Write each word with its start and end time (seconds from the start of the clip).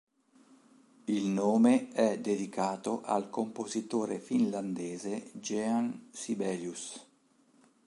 Il 1.05 1.27
nome 1.27 1.89
è 1.91 2.17
dedicato 2.19 3.03
al 3.03 3.29
compositore 3.29 4.17
finlandese 4.19 5.29
Jean 5.35 6.09
Sibelius. 6.11 7.05